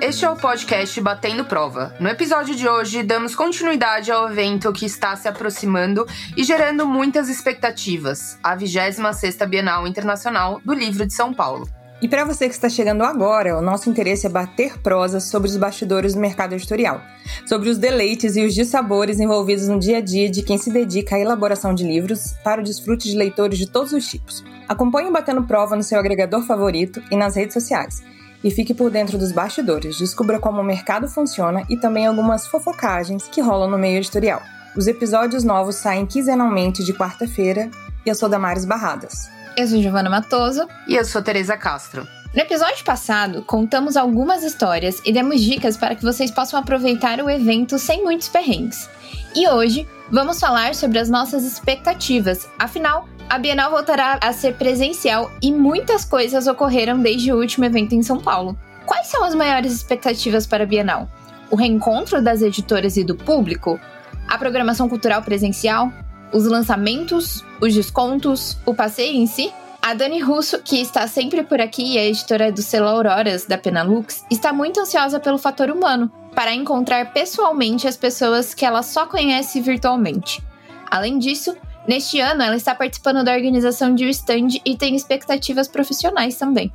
[0.00, 1.94] Este é o podcast Batendo Prova.
[1.98, 6.06] No episódio de hoje, damos continuidade ao evento que está se aproximando
[6.36, 11.68] e gerando muitas expectativas, a 26ª Bienal Internacional do Livro de São Paulo.
[12.00, 15.56] E para você que está chegando agora, o nosso interesse é bater prosa sobre os
[15.56, 17.00] bastidores do mercado editorial,
[17.46, 21.16] sobre os deleites e os dissabores envolvidos no dia a dia de quem se dedica
[21.16, 24.44] à elaboração de livros para o desfrute de leitores de todos os tipos.
[24.68, 28.02] Acompanhe o Batendo Prova no seu agregador favorito e nas redes sociais
[28.44, 33.26] e fique por dentro dos bastidores, descubra como o mercado funciona e também algumas fofocagens
[33.26, 34.42] que rolam no meio editorial.
[34.76, 37.70] Os episódios novos saem quinzenalmente de quarta-feira
[38.04, 39.30] e eu sou Damares Barradas.
[39.56, 40.66] Eu sou Giovana Matoso.
[40.86, 42.06] E eu sou Tereza Castro.
[42.34, 47.30] No episódio passado, contamos algumas histórias e demos dicas para que vocês possam aproveitar o
[47.30, 48.90] evento sem muitos perrengues.
[49.36, 52.48] E hoje vamos falar sobre as nossas expectativas.
[52.56, 57.96] Afinal, a Bienal voltará a ser presencial e muitas coisas ocorreram desde o último evento
[57.96, 58.56] em São Paulo.
[58.86, 61.08] Quais são as maiores expectativas para a Bienal?
[61.50, 63.80] O reencontro das editoras e do público?
[64.28, 65.92] A programação cultural presencial?
[66.32, 67.44] Os lançamentos?
[67.60, 68.56] Os descontos?
[68.64, 69.52] O passeio em si?
[69.82, 73.58] A Dani Russo, que está sempre por aqui e é editora do selo Auroras da
[73.58, 79.06] Penalux, está muito ansiosa pelo fator humano, para encontrar pessoalmente as pessoas que ela só
[79.06, 80.42] conhece virtualmente.
[80.90, 85.68] Além disso, Neste ano, ela está participando da organização de um stand e tem expectativas
[85.68, 86.72] profissionais também.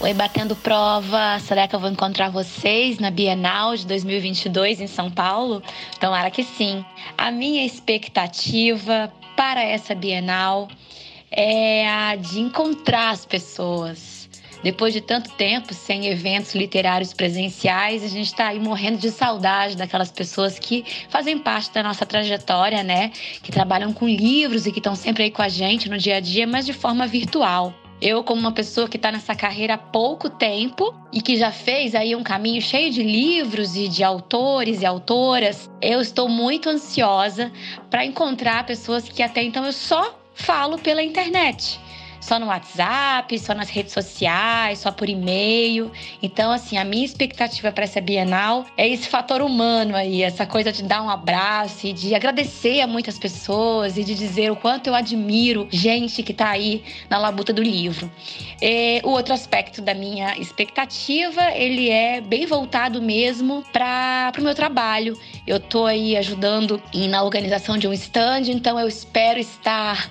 [0.00, 1.38] Oi, batendo prova.
[1.40, 5.60] Será que eu vou encontrar vocês na Bienal de 2022 em São Paulo?
[5.98, 6.84] Tomara que sim.
[7.18, 10.68] A minha expectativa para essa Bienal
[11.30, 14.19] é a de encontrar as pessoas
[14.62, 19.76] depois de tanto tempo sem eventos literários presenciais, a gente está aí morrendo de saudade
[19.76, 23.10] daquelas pessoas que fazem parte da nossa trajetória, né?
[23.42, 26.20] Que trabalham com livros e que estão sempre aí com a gente no dia a
[26.20, 27.74] dia, mas de forma virtual.
[28.00, 31.94] Eu, como uma pessoa que está nessa carreira há pouco tempo e que já fez
[31.94, 37.52] aí um caminho cheio de livros e de autores e autoras, eu estou muito ansiosa
[37.90, 41.78] para encontrar pessoas que até então eu só falo pela internet
[42.20, 45.90] só no WhatsApp, só nas redes sociais, só por e-mail.
[46.22, 50.70] Então, assim, a minha expectativa para essa Bienal é esse fator humano aí, essa coisa
[50.70, 54.88] de dar um abraço e de agradecer a muitas pessoas e de dizer o quanto
[54.88, 58.10] eu admiro gente que está aí na labuta do livro.
[58.60, 64.54] E o outro aspecto da minha expectativa, ele é bem voltado mesmo para o meu
[64.54, 65.18] trabalho.
[65.46, 70.10] Eu estou aí ajudando na organização de um stand, então eu espero estar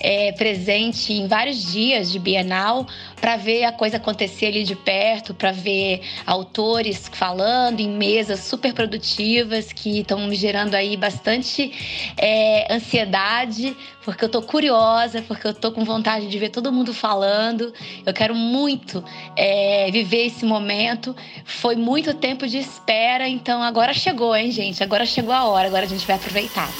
[0.00, 2.86] é, presente em vários vários dias de Bienal
[3.20, 8.72] para ver a coisa acontecer ali de perto, para ver autores falando em mesas super
[8.72, 11.72] produtivas que estão me gerando aí bastante
[12.16, 16.94] é, ansiedade, porque eu tô curiosa, porque eu tô com vontade de ver todo mundo
[16.94, 17.72] falando.
[18.06, 19.02] Eu quero muito
[19.36, 21.16] é, viver esse momento.
[21.44, 24.82] Foi muito tempo de espera, então agora chegou, hein, gente?
[24.84, 26.70] Agora chegou a hora, agora a gente vai aproveitar.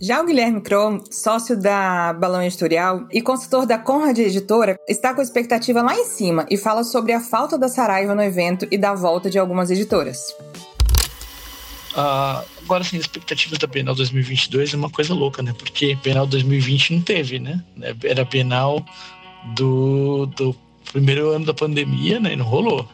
[0.00, 5.20] Já o Guilherme Krom, sócio da Balão Editorial e consultor da Conrad Editora, está com
[5.20, 8.76] a expectativa lá em cima e fala sobre a falta da Saraiva no evento e
[8.76, 10.34] da volta de algumas editoras.
[11.92, 15.54] Uh, agora, sim, as expectativas da Bienal 2022 é uma coisa louca, né?
[15.56, 17.62] Porque Bienal 2020 não teve, né?
[18.02, 18.84] Era a Bienal
[19.54, 20.56] do, do
[20.92, 22.32] primeiro ano da pandemia, né?
[22.32, 22.88] E não rolou.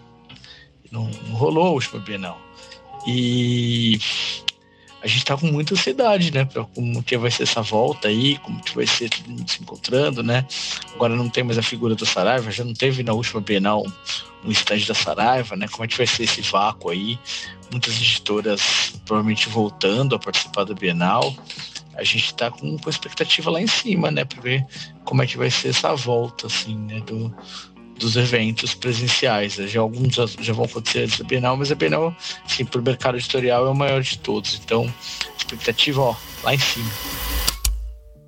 [0.92, 2.38] Não, não rolou a última Bienal.
[3.06, 3.98] E
[5.02, 6.44] a gente tá com muita ansiedade, né?
[6.44, 9.62] Pra como que vai ser essa volta aí, como que vai ser todo mundo se
[9.62, 10.46] encontrando, né?
[10.94, 13.86] Agora não tem mais a figura da Saraiva, já não teve na última Bienal
[14.44, 15.68] um estágio da Saraiva, né?
[15.68, 17.18] Como é que vai ser esse vácuo aí?
[17.70, 21.34] Muitas editoras provavelmente voltando a participar da Bienal.
[21.94, 24.24] A gente tá com, com expectativa lá em cima, né?
[24.24, 24.66] Pra ver
[25.04, 27.00] como é que vai ser essa volta, assim, né?
[27.00, 27.34] Do,
[28.00, 29.54] dos eventos presenciais.
[29.54, 32.16] Já alguns já, já vão acontecer antes da Bienal, mas a Bienal,
[32.48, 34.60] sim, para o mercado editorial é o maior de todos.
[34.64, 34.92] Então,
[35.38, 36.90] expectativa, ó, lá em cima.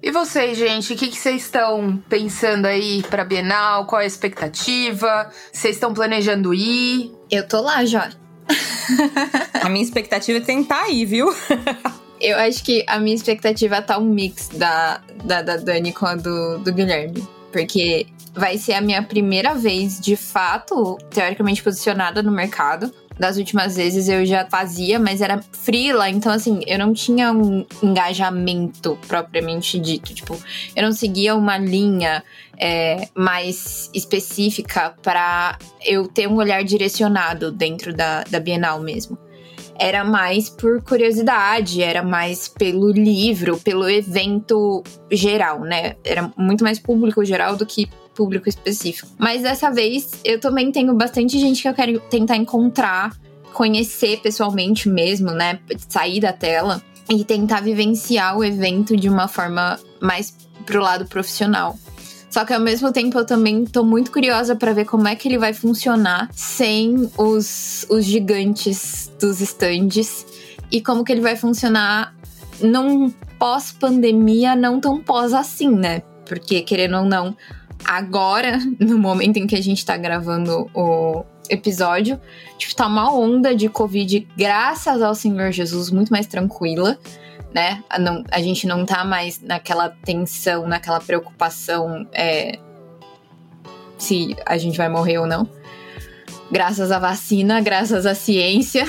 [0.03, 3.87] E vocês, gente, o que, que vocês estão pensando aí para Bienal?
[3.87, 5.31] Qual é a expectativa?
[5.53, 7.13] Vocês estão planejando ir?
[7.31, 8.11] Eu tô lá já.
[9.63, 11.35] a minha expectativa é tentar ir, viu?
[12.21, 16.15] Eu acho que a minha expectativa tá um mix da, da, da Dani com a
[16.15, 17.27] do, do Guilherme.
[17.51, 22.93] Porque vai ser a minha primeira vez, de fato, teoricamente posicionada no mercado.
[23.19, 27.65] Das últimas vezes eu já fazia, mas era frila, então assim, eu não tinha um
[27.83, 30.15] engajamento propriamente dito.
[30.15, 30.41] Tipo,
[30.75, 32.25] eu não seguia uma linha
[32.59, 39.19] é, mais específica para eu ter um olhar direcionado dentro da, da Bienal mesmo.
[39.79, 45.97] Era mais por curiosidade, era mais pelo livro, pelo evento geral, né?
[46.05, 49.09] Era muito mais público geral do que público específico.
[49.19, 53.17] Mas dessa vez eu também tenho bastante gente que eu quero tentar encontrar,
[53.53, 55.59] conhecer pessoalmente mesmo, né?
[55.89, 60.35] Sair da tela e tentar vivenciar o evento de uma forma mais
[60.65, 61.77] pro lado profissional.
[62.33, 65.29] Só que ao mesmo tempo eu também tô muito curiosa para ver como é que
[65.29, 70.25] ele vai funcionar sem os, os gigantes dos stands
[70.71, 72.17] e como que ele vai funcionar
[72.59, 76.01] num pós-pandemia, não tão pós assim, né?
[76.25, 77.37] Porque, querendo ou não,
[77.85, 82.19] agora, no momento em que a gente tá gravando o episódio,
[82.57, 86.99] tipo, tá uma onda de Covid, graças ao Senhor Jesus, muito mais tranquila
[87.55, 87.83] né?
[87.89, 92.59] A, não, a gente não tá mais naquela tensão, naquela preocupação é,
[93.99, 95.49] se a gente vai morrer ou não.
[96.51, 98.87] Graças à vacina, graças à ciência.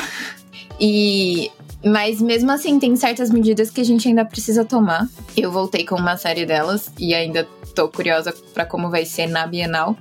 [0.80, 1.51] E
[1.86, 5.07] mas mesmo assim, tem certas medidas que a gente ainda precisa tomar.
[5.36, 9.45] Eu voltei com uma série delas e ainda tô curiosa para como vai ser na
[9.45, 9.98] Bienal.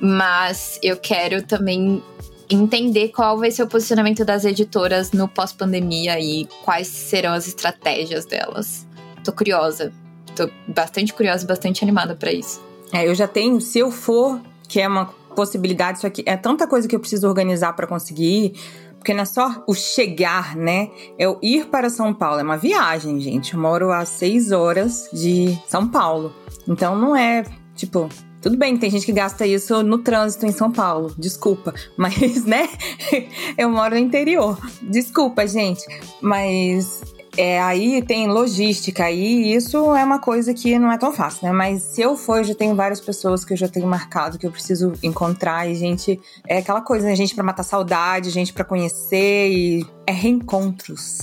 [0.00, 2.02] Mas eu quero também
[2.54, 8.24] entender qual vai ser o posicionamento das editoras no pós-pandemia e quais serão as estratégias
[8.24, 8.86] delas.
[9.24, 9.92] Tô curiosa.
[10.34, 12.62] Tô bastante curiosa bastante animada para isso.
[12.92, 16.66] É, eu já tenho, se eu for, que é uma possibilidade, isso aqui é tanta
[16.66, 18.54] coisa que eu preciso organizar para conseguir,
[18.98, 20.90] porque não é só o chegar, né?
[21.18, 22.40] É o ir para São Paulo.
[22.40, 23.54] É uma viagem, gente.
[23.54, 26.32] Eu moro a seis horas de São Paulo.
[26.68, 27.44] Então não é,
[27.74, 28.08] tipo,
[28.42, 32.68] tudo bem, tem gente que gasta isso no trânsito em São Paulo, desculpa, mas, né?
[33.56, 35.82] Eu moro no interior, desculpa, gente,
[36.20, 37.02] mas
[37.36, 41.52] é, aí tem logística, aí isso é uma coisa que não é tão fácil, né?
[41.52, 44.46] Mas se eu for, eu já tenho várias pessoas que eu já tenho marcado, que
[44.46, 47.16] eu preciso encontrar, e gente, é aquela coisa, né?
[47.16, 51.20] Gente para matar saudade, gente para conhecer, e é reencontros.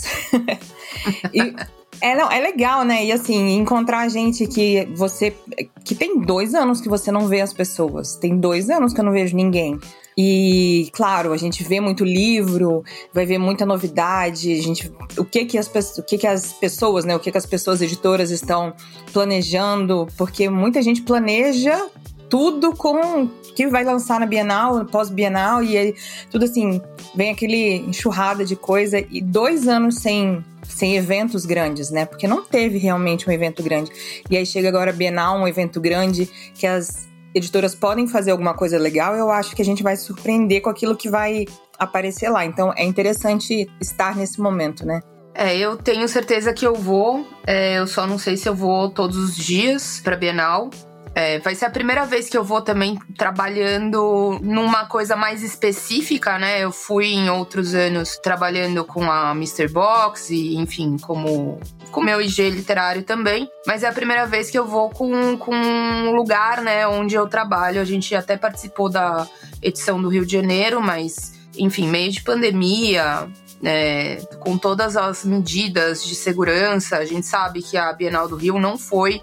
[1.32, 1.54] e
[2.02, 3.06] é, não, é legal, né?
[3.06, 5.36] E assim, encontrar gente que você.
[5.84, 8.16] que tem dois anos que você não vê as pessoas.
[8.16, 9.80] Tem dois anos que eu não vejo ninguém.
[10.22, 15.46] E, claro, a gente vê muito livro, vai ver muita novidade, a gente, o que
[15.46, 15.68] que as,
[15.98, 18.74] o que que as pessoas, né, o que que as pessoas editoras estão
[19.14, 21.88] planejando, porque muita gente planeja
[22.30, 25.96] tudo com que vai lançar na Bienal, pós-Bienal, e aí,
[26.30, 26.82] tudo assim,
[27.16, 32.06] vem aquele enxurrada de coisa, e dois anos sem sem eventos grandes, né?
[32.06, 33.92] Porque não teve realmente um evento grande.
[34.30, 38.54] E aí chega agora a Bienal, um evento grande que as editoras podem fazer alguma
[38.54, 41.46] coisa legal, eu acho que a gente vai surpreender com aquilo que vai
[41.78, 42.46] aparecer lá.
[42.46, 45.02] Então é interessante estar nesse momento, né?
[45.34, 47.26] É, eu tenho certeza que eu vou.
[47.46, 50.70] É, eu só não sei se eu vou todos os dias para Bienal.
[51.20, 56.40] É, vai ser a primeira vez que eu vou também trabalhando numa coisa mais específica,
[56.40, 56.64] né?
[56.64, 59.68] Eu fui em outros anos trabalhando com a Mr.
[59.68, 61.60] Box e, enfim, como
[61.92, 63.50] com meu IG literário também.
[63.68, 67.28] Mas é a primeira vez que eu vou com, com um lugar, né, onde eu
[67.28, 67.82] trabalho.
[67.82, 69.28] A gente até participou da
[69.62, 73.28] edição do Rio de Janeiro, mas, enfim, meio de pandemia,
[73.64, 76.98] é, com todas as medidas de segurança.
[76.98, 79.22] A gente sabe que a Bienal do Rio não foi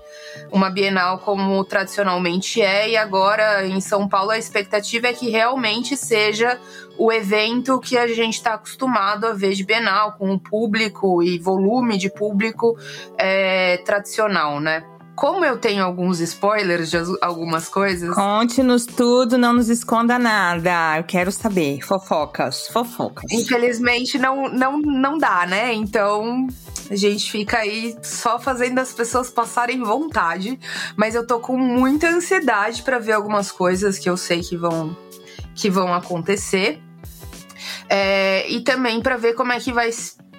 [0.50, 5.96] uma Bienal como tradicionalmente é, e agora em São Paulo a expectativa é que realmente
[5.96, 6.58] seja
[6.98, 11.38] o evento que a gente está acostumado a ver de Bienal, com o público e
[11.38, 12.76] volume de público
[13.18, 14.84] é, tradicional, né?
[15.16, 18.14] Como eu tenho alguns spoilers de algumas coisas.
[18.14, 20.98] Conte-nos tudo, não nos esconda nada.
[20.98, 21.80] Eu quero saber.
[21.80, 23.24] Fofocas, fofocas.
[23.32, 25.72] Infelizmente não, não, não dá, né?
[25.72, 26.46] Então
[26.90, 30.60] a gente fica aí só fazendo as pessoas passarem vontade.
[30.94, 34.94] Mas eu tô com muita ansiedade para ver algumas coisas que eu sei que vão,
[35.54, 36.78] que vão acontecer.
[37.88, 39.90] É, e também para ver como é que vai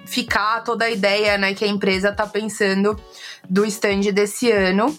[0.08, 2.98] ficar toda a ideia né, que a empresa tá pensando
[3.48, 4.98] do stand desse ano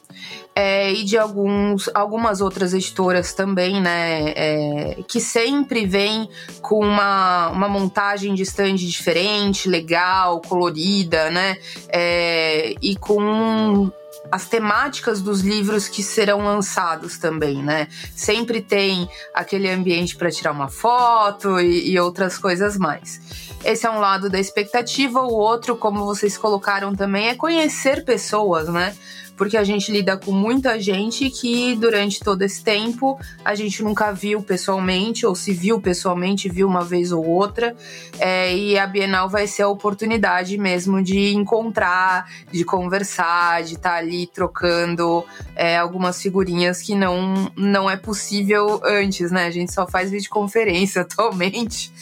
[0.55, 4.33] é, e de alguns, algumas outras editoras também, né?
[4.35, 6.29] É, que sempre vem
[6.61, 11.57] com uma, uma montagem de stand diferente, legal, colorida, né?
[11.87, 13.91] É, e com
[14.31, 17.87] as temáticas dos livros que serão lançados também, né?
[18.15, 23.19] Sempre tem aquele ambiente para tirar uma foto e, e, outras coisas mais.
[23.63, 28.69] Esse é um lado da expectativa, o outro, como vocês colocaram também, é conhecer pessoas,
[28.69, 28.95] né?
[29.39, 34.11] Porque a gente lida com muita gente que durante todo esse tempo a gente nunca
[34.11, 37.73] viu pessoalmente, ou se viu pessoalmente, viu uma vez ou outra.
[38.19, 43.91] É, e a Bienal vai ser a oportunidade mesmo de encontrar, de conversar, de estar
[43.91, 45.23] tá ali trocando
[45.55, 49.45] é, algumas figurinhas que não, não é possível antes, né?
[49.45, 51.93] A gente só faz videoconferência atualmente,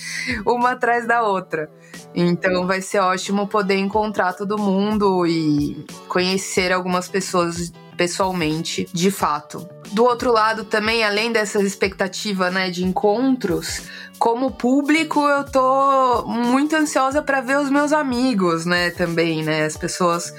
[0.44, 1.70] uma atrás da outra.
[2.14, 9.68] Então vai ser ótimo poder encontrar todo mundo e conhecer algumas pessoas pessoalmente, de fato.
[9.92, 13.82] Do outro lado, também, além dessa expectativa né, de encontros,
[14.20, 18.90] como público, eu tô muito ansiosa para ver os meus amigos, né?
[18.90, 19.66] Também, né?
[19.66, 20.34] As pessoas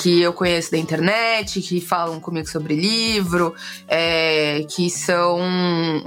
[0.00, 3.54] que eu conheço da internet, que falam comigo sobre livro,
[3.86, 5.38] é, que são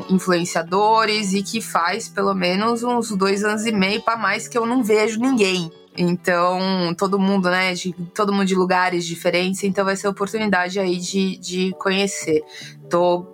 [0.10, 4.66] influenciadores e que faz pelo menos uns dois anos e meio para mais que eu
[4.66, 5.72] não vejo ninguém.
[5.96, 7.74] Então, todo mundo, né?
[7.76, 12.42] De, todo mundo de lugares diferentes, então vai ser oportunidade aí de, de conhecer.
[12.90, 13.28] Tô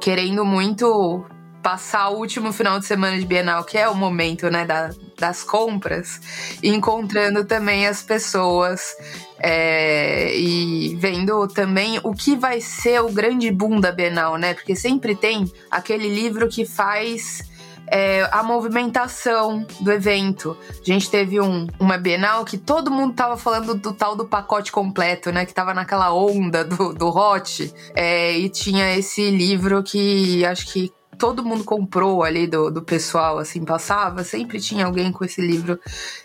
[0.00, 1.24] querendo muito
[1.66, 5.42] passar o último final de semana de Bienal, que é o momento, né, da, das
[5.42, 6.20] compras,
[6.62, 8.96] encontrando também as pessoas
[9.40, 14.54] é, e vendo também o que vai ser o grande boom da Bienal, né?
[14.54, 17.42] Porque sempre tem aquele livro que faz
[17.88, 20.56] é, a movimentação do evento.
[20.70, 24.70] A gente teve um, uma Bienal que todo mundo tava falando do tal do pacote
[24.70, 25.44] completo, né?
[25.44, 27.72] Que tava naquela onda do, do hot.
[27.94, 33.38] É, e tinha esse livro que acho que todo mundo comprou ali do, do pessoal,
[33.38, 35.78] assim, passava, sempre tinha alguém com esse livro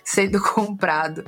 [0.03, 1.23] sendo comprado.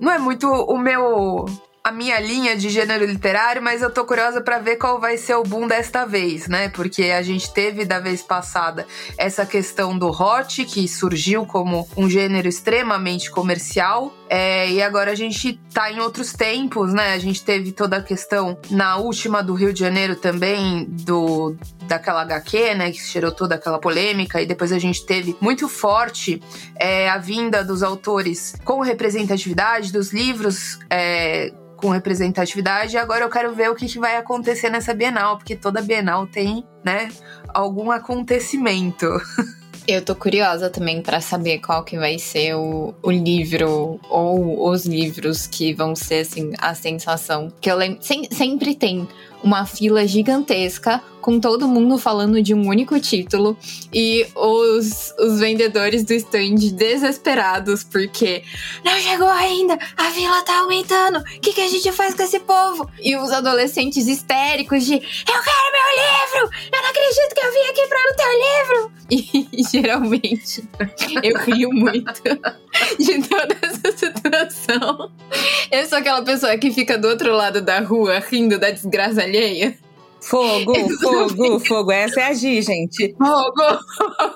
[0.00, 1.46] Não é muito o meu
[1.88, 5.34] a minha linha de gênero literário, mas eu tô curiosa para ver qual vai ser
[5.36, 6.68] o boom desta vez, né?
[6.68, 12.08] Porque a gente teve da vez passada essa questão do hot, que surgiu como um
[12.08, 17.14] gênero extremamente comercial, é, e agora a gente tá em outros tempos, né?
[17.14, 22.20] A gente teve toda a questão na última do Rio de Janeiro também, do daquela
[22.20, 22.90] HQ, né?
[22.90, 26.42] Que gerou toda aquela polêmica, e depois a gente teve muito forte
[26.76, 30.78] é, a vinda dos autores com representatividade dos livros.
[30.90, 32.94] É, com representatividade.
[32.94, 36.26] E agora eu quero ver o que, que vai acontecer nessa Bienal, porque toda Bienal
[36.26, 37.08] tem, né,
[37.48, 39.06] algum acontecimento.
[39.88, 44.84] Eu tô curiosa também para saber qual que vai ser o, o livro ou os
[44.84, 47.50] livros que vão ser assim a sensação.
[47.58, 49.08] Que eu lembro, sem, sempre tem
[49.42, 53.56] uma fila gigantesca com todo mundo falando de um único título
[53.92, 58.42] e os, os vendedores do stand desesperados porque
[58.84, 62.40] não chegou ainda, a fila tá aumentando, o que, que a gente faz com esse
[62.40, 62.88] povo?
[63.02, 67.70] E os adolescentes histéricos de eu quero meu livro, eu não acredito que eu vim
[67.70, 68.98] aqui pra o teu livro.
[69.50, 70.62] E geralmente
[71.22, 72.22] eu rio muito
[72.98, 75.10] de toda essa situação.
[75.70, 79.76] Eu sou aquela pessoa que fica do outro lado da rua rindo da desgraça alheia.
[80.20, 81.92] Fogo, fogo, fogo.
[81.92, 83.14] Essa é a Gi, gente.
[83.16, 83.62] Fogo,
[83.96, 84.34] fogo.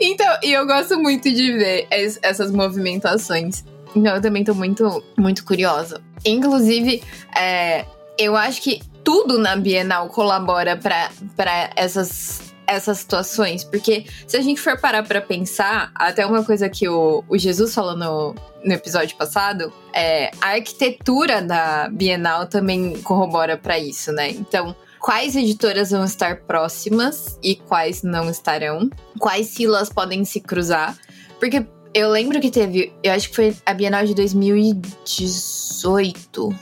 [0.00, 3.64] então, e eu gosto muito de ver es, essas movimentações.
[3.96, 6.00] Então, eu também tô muito, muito curiosa.
[6.24, 7.02] Inclusive,
[7.34, 7.84] é,
[8.18, 14.60] eu acho que tudo na Bienal colabora para essas essas situações, porque se a gente
[14.60, 19.16] for parar para pensar, até uma coisa que o, o Jesus falou no, no episódio
[19.16, 24.28] passado, é, a arquitetura da Bienal também corrobora para isso, né?
[24.30, 28.90] Então, quais editoras vão estar próximas e quais não estarão?
[29.18, 30.94] Quais filas podem se cruzar?
[31.40, 36.54] Porque eu lembro que teve, eu acho que foi a Bienal de 2018.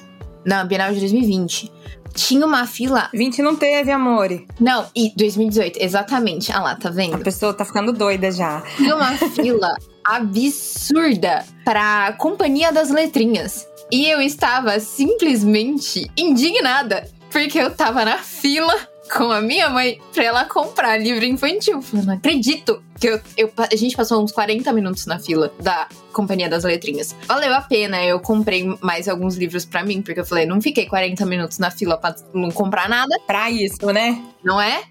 [0.44, 1.74] Não, a Bienal de 2020
[2.16, 3.08] tinha uma fila.
[3.12, 4.28] 20 não teve, amor.
[4.58, 6.50] Não, e 2018, exatamente.
[6.50, 7.14] Ah lá, tá vendo?
[7.14, 8.62] A pessoa tá ficando doida já.
[8.76, 13.66] Tinha uma fila absurda pra Companhia das Letrinhas.
[13.92, 18.74] E eu estava simplesmente indignada, porque eu tava na fila
[19.12, 21.82] com a minha mãe pra ela comprar livro infantil.
[21.92, 25.88] Eu não acredito que eu, eu, a gente passou uns 40 minutos na fila da
[26.12, 27.14] Companhia das Letrinhas.
[27.26, 30.86] Valeu a pena, eu comprei mais alguns livros para mim, porque eu falei, não fiquei
[30.86, 33.14] 40 minutos na fila pra não comprar nada.
[33.26, 34.22] Pra isso, né?
[34.42, 34.82] Não é?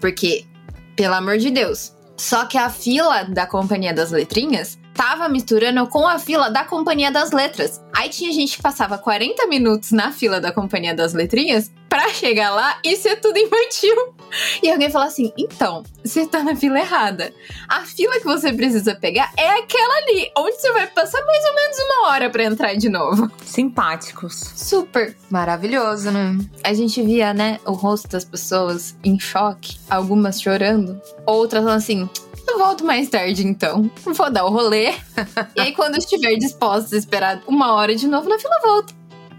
[0.00, 0.44] Porque,
[0.96, 1.92] pelo amor de Deus.
[2.16, 7.10] Só que a fila da Companhia das Letrinhas tava misturando com a fila da Companhia
[7.10, 7.80] das Letras.
[7.90, 12.50] Aí tinha gente que passava 40 minutos na fila da Companhia das Letrinhas pra chegar
[12.50, 14.14] lá e ser tudo infantil.
[14.62, 17.32] E alguém fala assim: então, você tá na fila errada.
[17.66, 21.54] A fila que você precisa pegar é aquela ali, onde você vai passar mais ou
[21.54, 23.30] menos uma hora para entrar de novo.
[23.42, 24.52] Simpáticos.
[24.54, 25.16] Super.
[25.30, 26.36] Maravilhoso, né?
[26.62, 32.08] A gente via, né, o rosto das pessoas em choque, algumas chorando, outras falando assim:
[32.48, 33.90] eu volto mais tarde, então.
[34.04, 34.92] Vou dar o rolê.
[35.56, 38.94] e aí, quando estiver disposta a esperar uma hora de novo na fila, volto.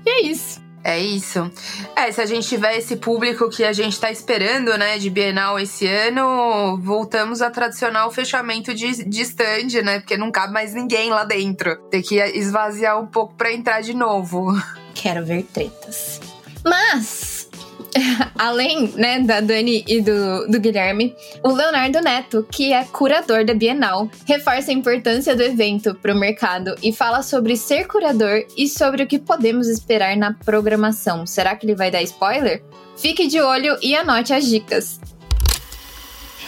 [0.05, 0.61] E é isso.
[0.83, 1.51] É isso.
[1.95, 5.59] É, se a gente tiver esse público que a gente tá esperando, né, de Bienal
[5.59, 9.99] esse ano, voltamos a tradicional fechamento de, de stand, né?
[9.99, 11.75] Porque não cabe mais ninguém lá dentro.
[11.89, 14.51] Tem que esvaziar um pouco para entrar de novo.
[14.95, 16.19] Quero ver tretas.
[16.65, 17.30] Mas
[18.37, 23.53] além né, da Dani e do, do Guilherme, o Leonardo Neto, que é curador da
[23.53, 28.67] Bienal, reforça a importância do evento para o mercado e fala sobre ser curador e
[28.67, 31.25] sobre o que podemos esperar na programação.
[31.25, 32.63] Será que ele vai dar spoiler?
[32.97, 34.99] Fique de olho e anote as dicas.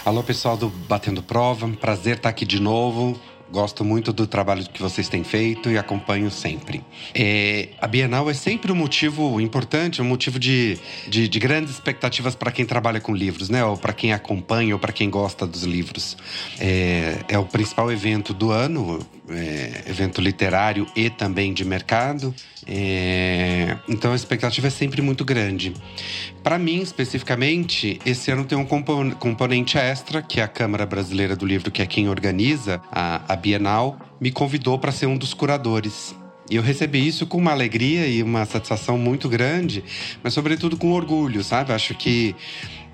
[0.06, 3.18] Alô, pessoal do Batendo Prova, prazer estar aqui de novo.
[3.54, 6.84] Gosto muito do trabalho que vocês têm feito e acompanho sempre.
[7.14, 12.34] É, a Bienal é sempre um motivo importante, um motivo de, de, de grandes expectativas
[12.34, 13.64] para quem trabalha com livros, né?
[13.64, 16.18] Ou para quem acompanha ou para quem gosta dos livros.
[16.60, 22.34] É, é o principal evento do ano, é, evento literário e também de mercado.
[22.66, 25.74] É, então a expectativa é sempre muito grande.
[26.42, 31.46] Para mim, especificamente, esse ano tem um componente extra, que é a Câmara Brasileira do
[31.46, 36.16] Livro, que é quem organiza a, a Bienal, me convidou para ser um dos curadores.
[36.50, 39.84] E eu recebi isso com uma alegria e uma satisfação muito grande,
[40.22, 41.72] mas sobretudo com orgulho, sabe?
[41.72, 42.36] Acho que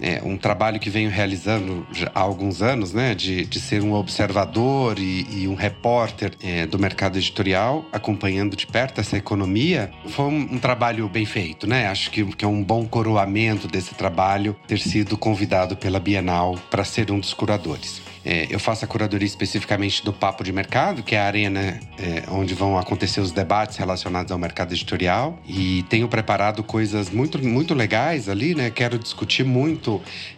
[0.02, 3.14] é um trabalho que venho realizando há alguns anos, né?
[3.14, 8.66] De, de ser um observador e, e um repórter é, do mercado editorial, acompanhando de
[8.66, 11.88] perto essa economia, foi um, um trabalho bem feito, né?
[11.88, 16.84] Acho que, que, é um bom coroamento desse trabalho ter sido convidado pela Bienal para
[16.84, 18.02] ser um dos curadores.
[18.24, 22.24] É, eu faço a curadoria especificamente do Papo de Mercado, que é a arena é,
[22.30, 25.40] onde vão acontecer os debates relacionados ao mercado editorial.
[25.48, 28.70] E tenho preparado coisas muito, muito legais ali, né?
[28.70, 29.89] Quero discutir muito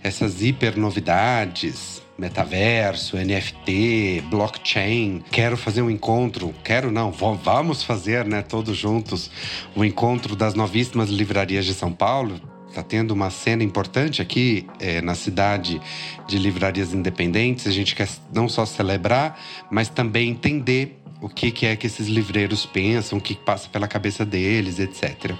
[0.03, 5.23] essas hiper novidades, metaverso, NFT, blockchain.
[5.31, 9.31] Quero fazer um encontro, quero não, vamos fazer, né, todos juntos,
[9.75, 12.39] o um encontro das novíssimas livrarias de São Paulo
[12.69, 15.81] está tendo uma cena importante aqui é, na cidade
[16.27, 17.67] de livrarias independentes.
[17.67, 19.37] A gente quer não só celebrar,
[19.69, 23.87] mas também entender o que, que é que esses livreiros pensam, o que passa pela
[23.87, 25.35] cabeça deles, etc.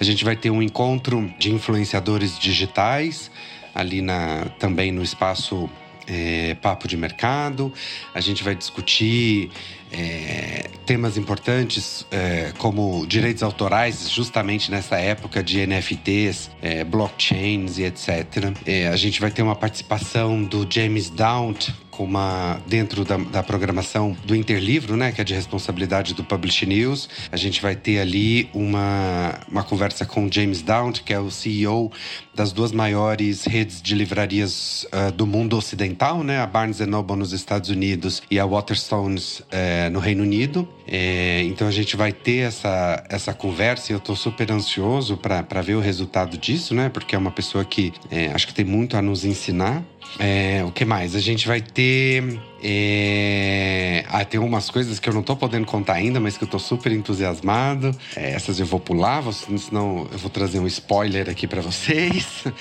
[0.00, 3.30] A gente vai ter um encontro de influenciadores digitais
[3.74, 5.68] ali na, também no espaço
[6.06, 7.72] é, Papo de Mercado.
[8.14, 9.50] A gente vai discutir
[9.92, 17.84] é, temas importantes é, como direitos autorais, justamente nessa época de NFTs, é, blockchains e
[17.84, 18.52] etc.
[18.64, 24.16] É, a gente vai ter uma participação do James Daunt, uma dentro da, da, programação
[24.24, 27.08] do Interlivro, né, que é de responsabilidade do Publish News.
[27.30, 31.90] A gente vai ter ali uma, uma conversa com James Daunt, que é o CEO
[32.34, 37.32] das duas maiores redes de livrarias uh, do mundo ocidental, né, a Barnes Noble nos
[37.32, 39.42] Estados Unidos e a Waterstones
[39.86, 40.68] uh, no Reino Unido.
[40.86, 45.62] É, então a gente vai ter essa, essa conversa e eu estou super ansioso para
[45.62, 48.96] ver o resultado disso, né, porque é uma pessoa que é, acho que tem muito
[48.96, 49.82] a nos ensinar.
[50.18, 51.14] É, o que mais?
[51.14, 54.04] A gente vai ter é...
[54.08, 56.58] Ah, tem umas coisas que eu não tô podendo contar ainda, mas que eu tô
[56.58, 57.96] super entusiasmado.
[58.16, 62.44] É, essas eu vou pular, senão eu vou trazer um spoiler aqui para vocês.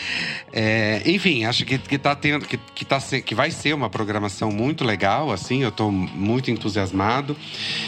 [0.54, 1.04] É...
[1.06, 4.84] Enfim, acho que, que tá tendo, que, que, tá, que vai ser uma programação muito
[4.84, 7.36] legal, assim, eu tô muito entusiasmado.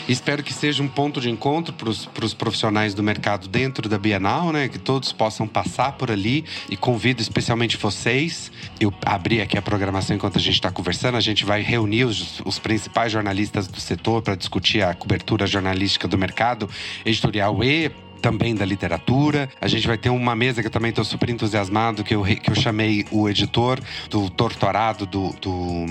[0.07, 4.51] Espero que seja um ponto de encontro para os profissionais do mercado dentro da Bienal,
[4.51, 4.67] né?
[4.67, 8.51] Que todos possam passar por ali e convido especialmente vocês.
[8.79, 12.03] Eu abri aqui a programação enquanto a gente está conversando, a gente vai reunir reunir
[12.03, 16.69] os, os principais jornalistas do setor para discutir a cobertura jornalística do mercado
[17.05, 19.49] editorial e também da literatura.
[19.60, 22.49] A gente vai ter uma mesa que eu também estou super entusiasmado, que eu, que
[22.49, 23.79] eu chamei o editor
[24.10, 25.86] do Torturado do, do,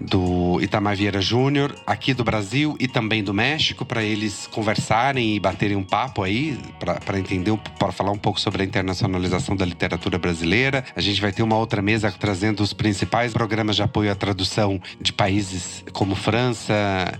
[0.00, 5.40] do Itamar Vieira Júnior, aqui do Brasil e também do México, para eles conversarem e
[5.40, 10.18] baterem um papo aí, para entender, para falar um pouco sobre a internacionalização da literatura
[10.18, 10.84] brasileira.
[10.94, 14.80] A gente vai ter uma outra mesa trazendo os principais programas de apoio à tradução
[15.00, 16.74] de países como França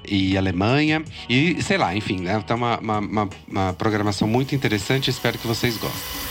[0.08, 1.02] e Alemanha.
[1.28, 2.40] E sei lá, enfim, né?
[2.42, 5.10] Então, uma, uma, uma, uma programação muito interessante.
[5.10, 6.24] Espero que vocês gostem.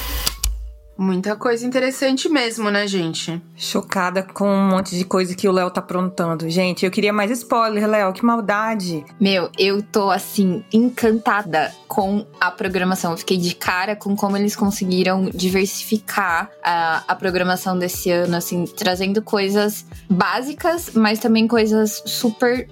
[0.95, 3.41] Muita coisa interessante mesmo, né, gente?
[3.55, 6.47] Chocada com um monte de coisa que o Léo tá aprontando.
[6.49, 9.03] Gente, eu queria mais spoiler, Léo, que maldade.
[9.19, 13.11] Meu, eu tô assim, encantada com a programação.
[13.11, 18.65] Eu fiquei de cara com como eles conseguiram diversificar a, a programação desse ano, assim,
[18.65, 22.67] trazendo coisas básicas, mas também coisas super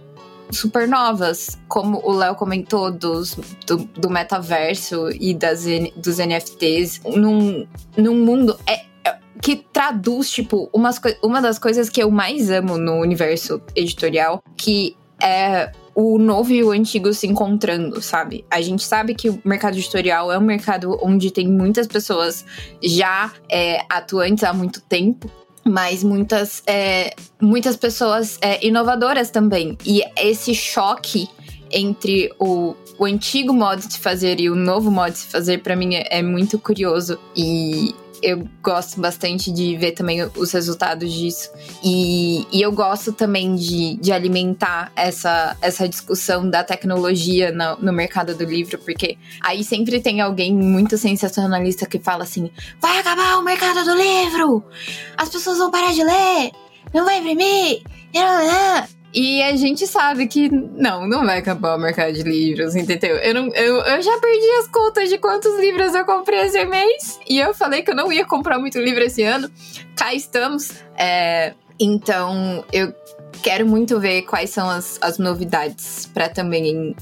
[0.52, 7.68] super novas, como o Léo comentou dos, do, do metaverso e das, dos NFTs, num,
[7.98, 8.58] num mundo.
[8.68, 13.62] É, é, que traduz, tipo, umas, uma das coisas que eu mais amo no universo
[13.76, 18.46] editorial, que é o novo e o antigo se encontrando, sabe?
[18.50, 22.46] A gente sabe que o mercado editorial é um mercado onde tem muitas pessoas
[22.82, 25.30] já é, atuantes há muito tempo,
[25.64, 29.78] mas muitas, é, muitas pessoas é, inovadoras também.
[29.86, 31.28] E esse choque
[31.72, 35.96] entre o, o antigo modo de fazer e o novo modo de fazer, para mim,
[35.96, 37.18] é, é muito curioso.
[37.36, 41.50] E eu gosto bastante de ver também os resultados disso.
[41.84, 47.94] E, e eu gosto também de, de alimentar essa, essa discussão da tecnologia no, no
[47.94, 53.38] mercado do livro, porque aí sempre tem alguém muito sensacionalista que fala assim: vai acabar
[53.38, 54.64] o mercado do livro!
[55.18, 56.52] As pessoas vão parar de ler!
[56.94, 57.82] Não vai imprimir!
[59.14, 63.18] E a gente sabe que não, não vai acabar o mercado de livros, entendeu?
[63.18, 67.20] Eu, não, eu, eu já perdi as contas de quantos livros eu comprei esse mês.
[67.30, 69.52] E eu falei que eu não ia comprar muito livro esse ano.
[69.96, 70.72] Cá estamos.
[70.98, 72.94] É, então, eu
[73.44, 76.96] quero muito ver quais são as, as novidades para também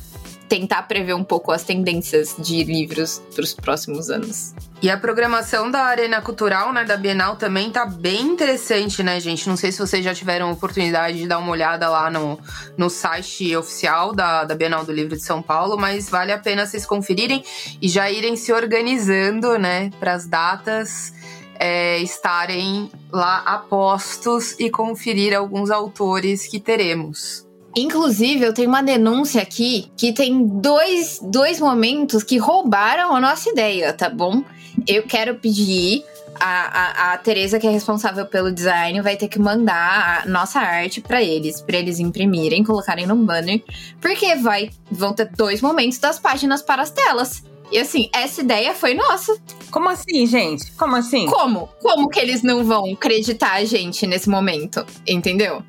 [0.47, 4.55] tentar prever um pouco as tendências de livros para os próximos anos.
[4.81, 9.49] E a programação da Arena Cultural, né, da Bienal também tá bem interessante, né, gente?
[9.49, 12.39] Não sei se vocês já tiveram oportunidade de dar uma olhada lá no,
[12.77, 16.65] no site oficial da, da Bienal do Livro de São Paulo, mas vale a pena
[16.65, 17.43] vocês conferirem
[17.81, 21.13] e já irem se organizando, né, para as datas
[21.59, 27.45] é, estarem lá a postos e conferir alguns autores que teremos.
[27.75, 33.49] Inclusive, eu tenho uma denúncia aqui que tem dois, dois momentos que roubaram a nossa
[33.49, 34.41] ideia, tá bom?
[34.87, 36.03] Eu quero pedir.
[36.41, 40.59] A, a, a Tereza, que é responsável pelo design, vai ter que mandar a nossa
[40.59, 43.61] arte para eles, para eles imprimirem, colocarem no banner,
[43.99, 47.43] porque vai, vão ter dois momentos das páginas para as telas.
[47.71, 49.39] E assim, essa ideia foi nossa.
[49.69, 50.71] Como assim, gente?
[50.71, 51.27] Como assim?
[51.27, 51.69] Como?
[51.81, 54.85] Como que eles não vão acreditar a gente nesse momento?
[55.07, 55.63] Entendeu?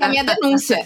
[0.00, 0.84] é a minha denúncia.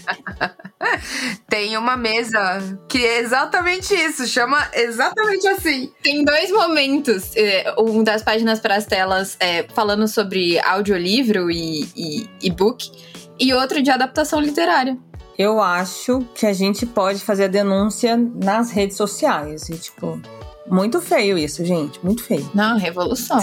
[1.49, 5.91] Tem uma mesa que é exatamente isso, chama exatamente assim.
[6.03, 7.35] Tem dois momentos.
[7.35, 12.91] É, um das páginas para as telas é, falando sobre audiolivro e e-book,
[13.39, 14.97] e outro de adaptação literária.
[15.37, 19.69] Eu acho que a gente pode fazer a denúncia nas redes sociais.
[19.69, 20.21] E, tipo,
[20.67, 22.03] muito feio isso, gente.
[22.03, 22.49] Muito feio.
[22.53, 23.37] Não, revolução.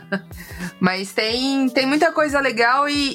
[0.80, 3.14] Mas tem, tem muita coisa legal e,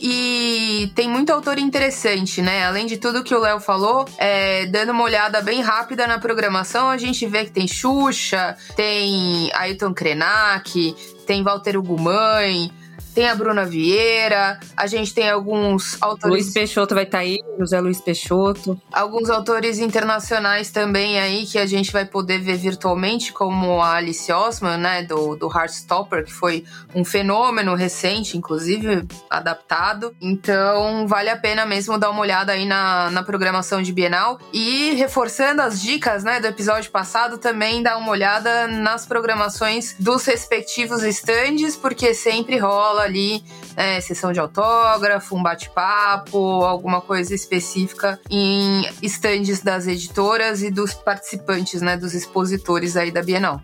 [0.83, 2.65] e, tem muito autor interessante, né?
[2.65, 6.89] Além de tudo que o Léo falou, é, dando uma olhada bem rápida na programação,
[6.89, 12.71] a gente vê que tem Xuxa, tem Ailton Krenak, tem Walter Ugumãe,
[13.19, 16.45] tem a Bruna Vieira, a gente tem alguns autores.
[16.45, 18.81] Luiz Peixoto vai estar tá aí, José Luiz Peixoto.
[18.93, 24.31] Alguns autores internacionais também aí que a gente vai poder ver virtualmente, como a Alice
[24.31, 26.63] Osman, né, do, do Heartstopper, que foi
[26.95, 30.15] um fenômeno recente, inclusive adaptado.
[30.21, 34.39] Então, vale a pena mesmo dar uma olhada aí na, na programação de Bienal.
[34.53, 40.23] E reforçando as dicas, né, do episódio passado, também dá uma olhada nas programações dos
[40.23, 43.43] respectivos estandes, porque sempre rola rola ali
[43.75, 50.93] é, sessão de autógrafo, um bate-papo, alguma coisa específica em estandes das editoras e dos
[50.93, 53.61] participantes, né, dos expositores aí da Bienal.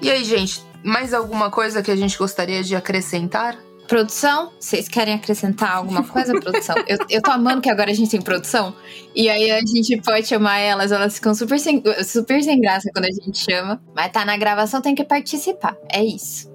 [0.00, 3.56] E aí, gente, mais alguma coisa que a gente gostaria de acrescentar?
[3.88, 6.74] Produção, vocês querem acrescentar alguma coisa, produção?
[6.86, 8.74] eu, eu tô amando que agora a gente tem produção.
[9.14, 13.04] E aí a gente pode chamar elas, elas ficam super sem, super sem graça quando
[13.06, 13.82] a gente chama.
[13.94, 15.76] Mas tá na gravação, tem que participar.
[15.92, 16.53] É isso.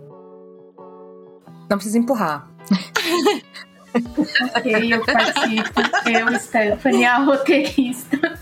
[1.69, 2.47] Não precisa empurrar.
[4.55, 5.81] ok, eu participo.
[6.09, 8.39] Eu, Stephanie, a roteirista.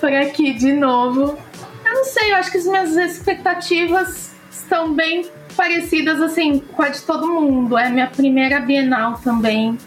[0.00, 1.38] Por aqui de novo.
[1.84, 6.88] Eu não sei, eu acho que as minhas expectativas estão bem parecidas assim com a
[6.88, 7.78] de todo mundo.
[7.78, 9.78] É minha primeira Bienal também,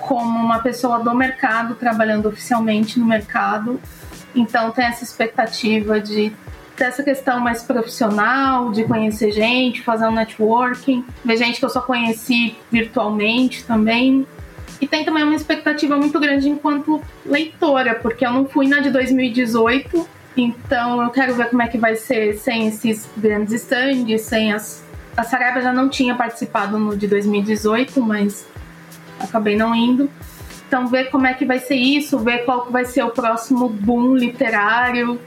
[0.00, 3.80] como uma pessoa do mercado, trabalhando oficialmente no mercado.
[4.34, 6.32] Então tem essa expectativa de
[6.76, 11.80] dessa questão mais profissional, de conhecer gente, fazer um networking, ver gente que eu só
[11.80, 14.26] conheci virtualmente também.
[14.80, 18.90] E tem também uma expectativa muito grande enquanto leitora, porque eu não fui na de
[18.90, 24.52] 2018, então eu quero ver como é que vai ser sem esses grandes stands, sem
[24.52, 24.84] as.
[25.16, 28.46] A Saraiva já não tinha participado no de 2018, mas
[29.18, 30.10] acabei não indo.
[30.68, 34.14] Então ver como é que vai ser isso, ver qual vai ser o próximo boom
[34.14, 35.18] literário,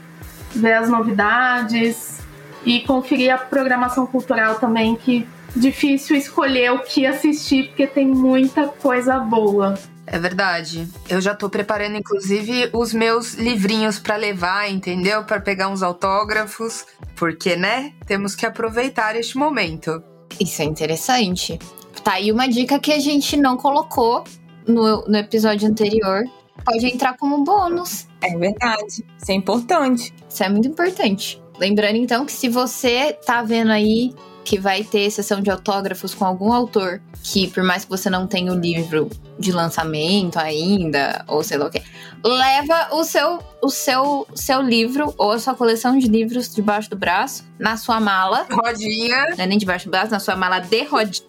[0.53, 2.19] ver as novidades
[2.65, 8.67] e conferir a programação cultural também, que difícil escolher o que assistir, porque tem muita
[8.67, 9.75] coisa boa.
[10.05, 10.87] É verdade.
[11.07, 15.23] Eu já tô preparando, inclusive, os meus livrinhos para levar, entendeu?
[15.23, 16.85] Para pegar uns autógrafos,
[17.15, 17.93] porque, né?
[18.07, 20.01] Temos que aproveitar este momento.
[20.39, 21.59] Isso é interessante.
[22.03, 24.23] Tá aí uma dica que a gente não colocou
[24.67, 26.23] no, no episódio anterior,
[26.61, 28.07] pode entrar como bônus.
[28.21, 29.05] É verdade.
[29.17, 30.13] Isso é importante.
[30.27, 31.41] Isso é muito importante.
[31.57, 34.13] Lembrando então que se você tá vendo aí
[34.49, 38.25] que vai ter sessão de autógrafos com algum autor que, por mais que você não
[38.25, 39.07] tenha o livro
[39.37, 41.83] de lançamento ainda, ou sei lá o que,
[42.23, 46.97] leva o seu, o seu, seu livro ou a sua coleção de livros debaixo do
[46.97, 48.47] braço, na sua mala.
[48.49, 49.35] Rodinha.
[49.37, 51.23] Não é nem debaixo do braço, na sua mala de rodinhas.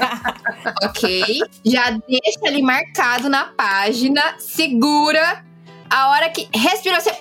[0.82, 1.40] ok?
[1.62, 5.44] Já deixa ali marcado na página, segura.
[5.90, 7.12] A hora que respirou, você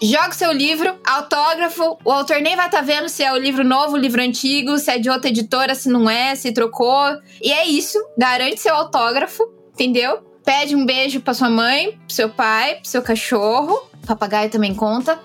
[0.00, 3.36] joga o seu livro, autógrafo, o autor nem vai estar tá vendo se é o
[3.36, 7.16] livro novo, o livro antigo, se é de outra editora, se não é, se trocou.
[7.42, 10.22] E é isso, garante seu autógrafo, entendeu?
[10.44, 13.88] Pede um beijo pra sua mãe, pro seu pai, pro seu cachorro.
[14.06, 15.18] Papagaio também conta.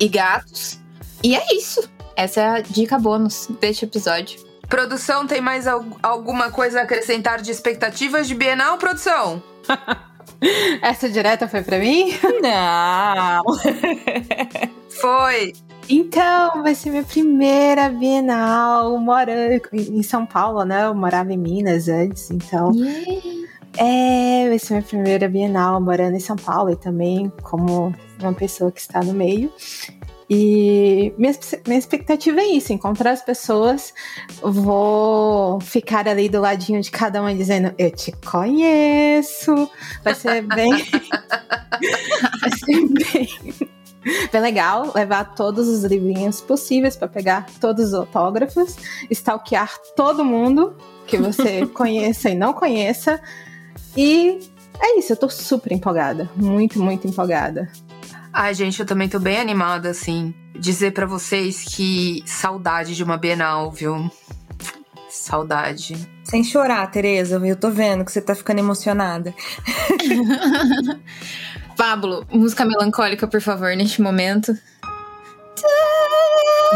[0.00, 0.78] E gatos.
[1.22, 1.88] E é isso.
[2.14, 4.40] Essa é a dica bônus deste episódio.
[4.68, 9.42] Produção, tem mais al alguma coisa a acrescentar de expectativas de Bienal, produção?
[10.82, 12.12] Essa direta foi para mim?
[12.42, 13.42] Não.
[14.88, 15.52] foi.
[15.88, 20.86] Então, vai ser minha primeira Bienal morando em São Paulo, né?
[20.86, 22.72] Eu morava em Minas antes, então.
[22.74, 23.46] Yeah.
[23.78, 28.72] É, vai ser minha primeira Bienal morando em São Paulo e também como uma pessoa
[28.72, 29.52] que está no meio.
[30.28, 31.32] E minha,
[31.66, 33.94] minha expectativa é isso: encontrar as pessoas.
[34.42, 39.70] Vou ficar ali do ladinho de cada uma dizendo: Eu te conheço.
[40.02, 40.70] Vai ser bem.
[42.40, 43.28] vai ser bem.
[44.32, 48.76] Bem legal levar todos os livrinhos possíveis para pegar todos os autógrafos,
[49.10, 50.76] stalkear todo mundo
[51.08, 53.20] que você conheça e não conheça.
[53.96, 54.38] E
[54.80, 57.68] é isso, eu tô super empolgada, muito, muito empolgada.
[58.38, 60.34] Ai, gente, eu também tô bem animada, assim.
[60.52, 64.10] Dizer para vocês que saudade de uma Bienal, viu?
[65.08, 65.96] Saudade.
[66.22, 67.40] Sem chorar, Tereza.
[67.42, 69.34] Eu tô vendo que você tá ficando emocionada.
[71.78, 74.54] Pablo, música melancólica, por favor, neste momento.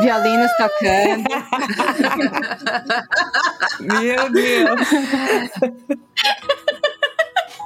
[0.00, 1.24] Violinos tocando.
[4.00, 4.80] Meu Deus.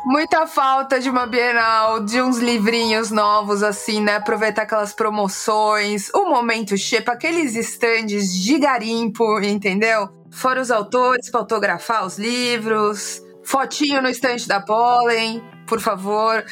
[0.05, 4.17] Muita falta de uma Bienal, de uns livrinhos novos, assim, né?
[4.17, 10.11] Aproveitar aquelas promoções, o momento Xepa, aqueles estandes de garimpo, entendeu?
[10.31, 16.45] Fora os autores para autografar os livros, fotinho no estande da Pollen, por favor.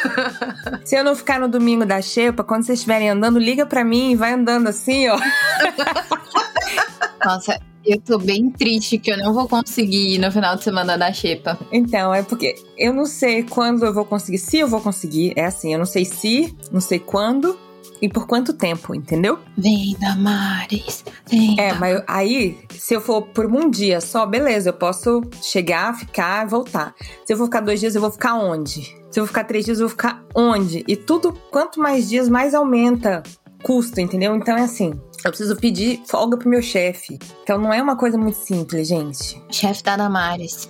[0.82, 4.12] Se eu não ficar no domingo da Xepa, quando vocês estiverem andando, liga para mim
[4.12, 5.18] e vai andando assim, ó.
[7.24, 10.96] Nossa, eu tô bem triste que eu não vou conseguir ir no final de semana
[10.96, 11.58] da Xepa.
[11.72, 15.32] Então, é porque eu não sei quando eu vou conseguir, se eu vou conseguir.
[15.36, 17.58] É assim, eu não sei se, não sei quando
[18.00, 19.38] e por quanto tempo, entendeu?
[19.56, 21.56] Vem, Damares, vem.
[21.58, 26.46] É, mas aí, se eu for por um dia só, beleza, eu posso chegar, ficar
[26.46, 26.94] e voltar.
[27.24, 28.82] Se eu vou ficar dois dias, eu vou ficar onde?
[29.10, 30.84] Se eu vou ficar três dias, eu vou ficar onde?
[30.86, 33.22] E tudo, quanto mais dias, mais aumenta
[33.62, 34.36] custo, entendeu?
[34.36, 34.92] Então é assim,
[35.24, 37.18] eu preciso pedir folga pro meu chefe.
[37.42, 39.42] Então não é uma coisa muito simples, gente.
[39.50, 40.68] Chefe da Damares.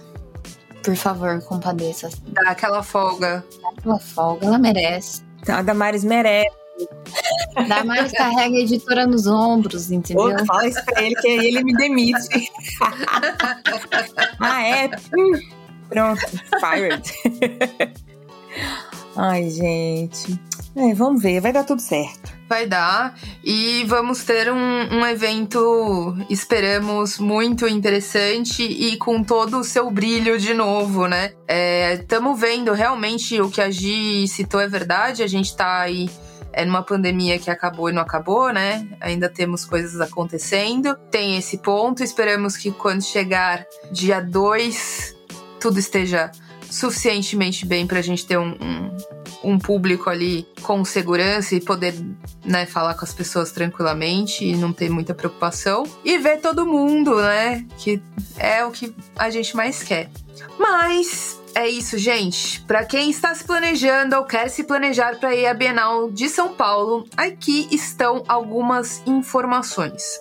[0.83, 2.09] Por favor, compadeça.
[2.29, 3.45] Dá aquela folga.
[3.61, 5.23] Dá aquela folga, ela merece.
[5.41, 6.57] Então, a Damares merece.
[7.69, 10.25] Damares carrega a editora nos ombros, entendeu?
[10.25, 12.51] Ô, fala isso pra ele que ele me demite.
[14.41, 14.87] ah, é?
[15.17, 15.41] Hum,
[15.89, 16.21] pronto,
[16.61, 17.03] fired.
[19.19, 20.41] Ai, gente.
[20.77, 23.15] É, vamos ver, vai dar tudo certo vai dar.
[23.45, 30.39] E vamos ter um, um evento, esperamos, muito interessante e com todo o seu brilho
[30.39, 31.33] de novo, né?
[32.01, 36.11] Estamos é, vendo realmente o que a Gi citou é verdade, a gente tá aí
[36.51, 38.89] é numa pandemia que acabou e não acabou, né?
[39.01, 40.97] Ainda temos coisas acontecendo.
[41.11, 42.03] Tem esse ponto.
[42.03, 45.15] Esperamos que quando chegar dia 2,
[45.61, 46.33] tudo esteja
[46.71, 51.95] suficientemente bem para a gente ter um, um, um, público ali com segurança e poder
[52.45, 55.85] né, falar com as pessoas tranquilamente e não ter muita preocupação.
[56.05, 57.65] E ver todo mundo, né?
[57.79, 58.03] Que
[58.37, 60.11] é o que a gente mais quer.
[60.59, 62.61] Mas é isso, gente.
[62.63, 66.55] Para quem está se planejando ou quer se planejar para ir à Bienal de São
[66.55, 70.21] Paulo, aqui estão algumas informações.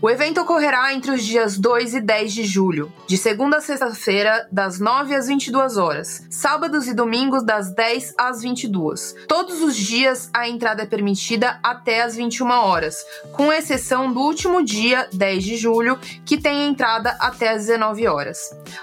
[0.00, 4.48] O evento ocorrerá entre os dias 2 e 10 de julho, de segunda a sexta-feira,
[4.50, 9.14] das 9 às 22 horas, sábados e domingos das 10 às 22.
[9.26, 14.64] Todos os dias a entrada é permitida até às 21 horas, com exceção do último
[14.64, 18.38] dia, 10 de julho, que tem entrada até às 19 horas.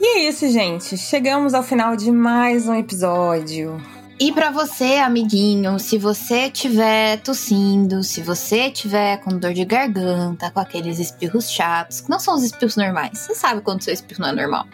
[0.02, 0.96] E é isso, gente.
[0.96, 3.76] Chegamos ao final de mais um episódio.
[4.18, 10.50] E para você, amiguinho, se você tiver tossindo, se você tiver com dor de garganta,
[10.50, 13.18] com aqueles espirros chatos, que não são os espirros normais.
[13.18, 14.66] Você sabe quando seu espirro não é normal.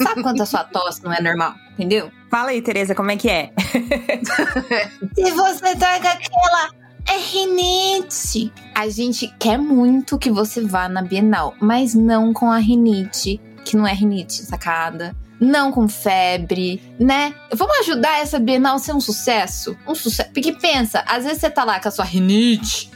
[0.00, 2.12] Sabe quando a sua tosse não é normal, entendeu?
[2.30, 3.50] Fala aí, Tereza, como é que é?
[5.12, 6.70] se você tá com aquela
[7.08, 8.52] é rinite.
[8.76, 13.76] A gente quer muito que você vá na Bienal, mas não com a rinite, que
[13.76, 15.14] não é rinite, sacada?
[15.40, 17.34] não com febre, né?
[17.52, 19.76] Vamos ajudar essa Bienal a ser um sucesso?
[19.86, 20.30] Um sucesso.
[20.32, 22.90] Porque pensa, às vezes você tá lá com a sua rinite.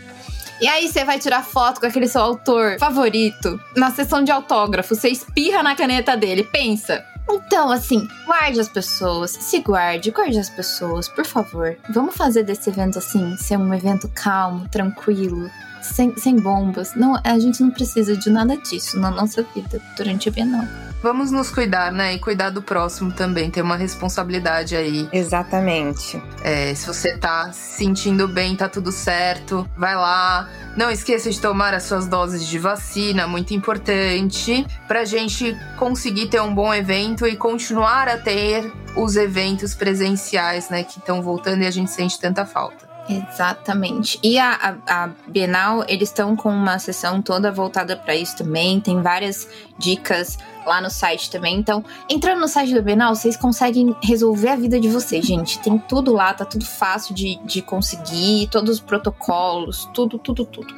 [0.61, 4.95] E aí você vai tirar foto com aquele seu autor favorito na sessão de autógrafo,
[4.95, 7.05] você espirra na caneta dele, pensa.
[7.29, 11.77] Então, assim, guarde as pessoas, se guarde, guarde as pessoas, por favor.
[11.91, 15.51] Vamos fazer desse evento assim, ser um evento calmo, tranquilo,
[15.83, 16.95] sem, sem bombas.
[16.95, 20.65] Não, a gente não precisa de nada disso na nossa vida durante a Bienal.
[21.03, 22.15] Vamos nos cuidar, né?
[22.15, 23.51] E cuidar do próximo também.
[23.51, 25.09] Tem uma responsabilidade aí.
[25.13, 26.23] Exatamente.
[26.45, 30.49] É, se você tá se sentindo bem, tá tudo certo, vai lá.
[30.77, 36.41] Não esqueça de tomar as suas doses de vacina, muito importante, pra gente conseguir ter
[36.41, 41.67] um bom evento e continuar a ter os eventos presenciais, né, que estão voltando e
[41.67, 42.92] a gente sente tanta falta.
[43.09, 44.19] Exatamente.
[44.23, 48.81] E a, a, a Bienal, eles estão com uma sessão toda voltada para isso também.
[48.81, 51.57] Tem várias dicas lá no site também.
[51.57, 55.59] Então, entrando no site do Bienal, vocês conseguem resolver a vida de vocês, gente.
[55.59, 60.75] Tem tudo lá, tá tudo fácil de, de conseguir, todos os protocolos, tudo, tudo, tudo.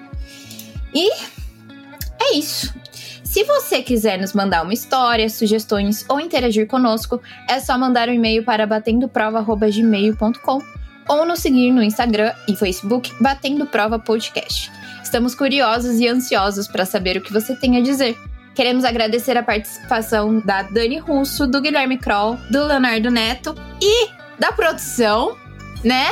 [0.95, 1.11] E
[2.21, 2.75] é isso.
[3.23, 8.13] Se você quiser nos mandar uma história, sugestões ou interagir conosco, é só mandar um
[8.13, 14.71] e-mail para batendoprova.gmail.com ou nos seguir no Instagram e Facebook Batendo Prova Podcast.
[15.03, 18.19] Estamos curiosos e ansiosos para saber o que você tem a dizer.
[18.55, 24.53] Queremos agradecer a participação da Dani Russo, do Guilherme Kroll, do Leonardo Neto e da
[24.53, 25.37] produção,
[25.83, 26.07] né?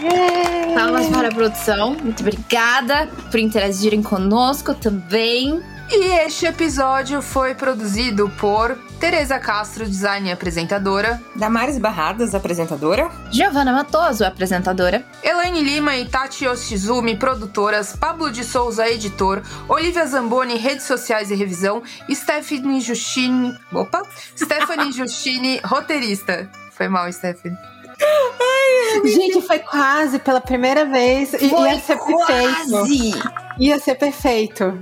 [0.00, 0.74] Yeah.
[0.74, 1.94] Palmas para a produção.
[1.94, 5.60] Muito obrigada por interagirem conosco também.
[5.90, 11.22] E este episódio foi produzido por Tereza Castro, design e apresentadora.
[11.36, 13.08] Damares Barradas, apresentadora.
[13.30, 15.04] Giovana Matoso, apresentadora.
[15.22, 17.94] Elaine Lima e Tati Yoshizumi, produtoras.
[17.94, 19.42] Pablo de Souza, editor.
[19.68, 21.82] Olivia Zamboni, redes sociais e revisão.
[22.12, 23.56] Stephanie Justine...
[23.72, 24.02] Opa!
[24.36, 26.50] Stephanie Justine, roteirista.
[26.72, 27.56] Foi mal, Stephanie.
[28.00, 31.30] Ai, Gente, foi quase pela primeira vez.
[31.30, 32.72] Foi ia ser quase.
[32.72, 33.32] perfeito.
[33.58, 34.78] Ia ser perfeito.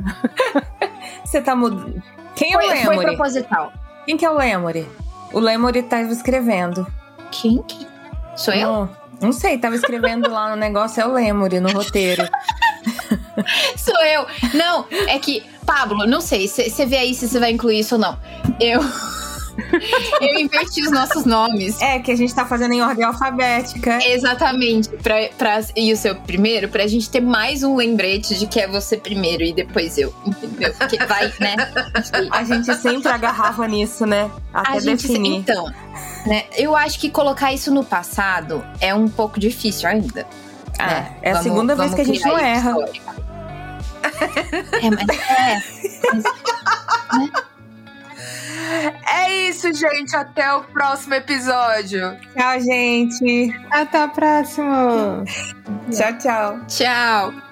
[1.25, 2.03] Você tá mudando.
[2.35, 2.97] Quem é foi, o Lemuri?
[2.97, 3.73] Foi proposital.
[4.07, 4.87] Quem que é o Lemuri?
[5.33, 6.87] O Lemuri tava escrevendo.
[7.33, 7.87] Quem que?
[8.37, 8.69] Sou eu?
[8.69, 8.91] Não,
[9.21, 12.23] não sei, tava escrevendo lá no negócio, é o Lemuri, no roteiro.
[13.77, 14.27] Sou eu.
[14.55, 18.01] Não, é que, Pablo, não sei, você vê aí se você vai incluir isso ou
[18.01, 18.17] não.
[18.61, 18.81] Eu.
[20.21, 21.81] Eu inverti os nossos nomes.
[21.81, 23.99] É, que a gente tá fazendo em ordem alfabética.
[24.05, 24.89] Exatamente.
[24.89, 28.69] Pra, pra, e o seu primeiro, pra gente ter mais um lembrete de que é
[28.69, 30.15] você primeiro e depois eu.
[30.27, 30.75] Entendeu?
[30.75, 31.57] Porque vai, né?
[32.31, 34.31] A gente sempre agarrava nisso, né?
[34.53, 35.33] Até a definir.
[35.33, 35.67] Gente, então,
[36.27, 36.45] né?
[36.57, 40.27] Eu acho que colocar isso no passado é um pouco difícil ainda.
[40.79, 41.17] Ah, né?
[41.23, 42.75] é a vamos, segunda vez que a gente não erra.
[44.83, 45.63] É, mas é.
[46.13, 47.46] Mas, né?
[49.09, 50.15] É isso, gente.
[50.15, 52.17] Até o próximo episódio.
[52.37, 53.55] Tchau, gente.
[53.71, 55.25] Até o próximo.
[55.91, 56.61] tchau, tchau.
[56.67, 57.46] Tchau.